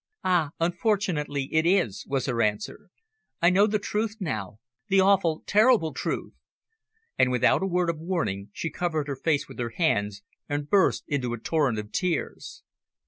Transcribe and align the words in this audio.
"Ah! 0.23 0.49
unfortunately 0.59 1.47
it 1.53 1.63
is," 1.63 2.07
was 2.07 2.25
her 2.25 2.41
answer. 2.41 2.89
"I 3.39 3.51
know 3.51 3.67
the 3.67 3.77
truth 3.77 4.15
now 4.19 4.57
the 4.87 4.99
awful, 4.99 5.43
terrible 5.45 5.93
truth." 5.93 6.33
And 7.19 7.29
without 7.29 7.61
a 7.61 7.67
word 7.67 7.91
of 7.91 7.99
warning 7.99 8.49
she 8.51 8.71
covered 8.71 9.07
her 9.07 9.15
face 9.15 9.47
with 9.47 9.59
her 9.59 9.69
hands 9.77 10.23
and 10.49 10.67
burst 10.67 11.03
into 11.07 11.33
a 11.33 11.39
torrent 11.39 11.77
of 11.77 11.91
tears. 11.91 12.63